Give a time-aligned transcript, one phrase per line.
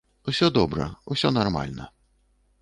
[0.31, 1.91] Усё добра, усё нармальна.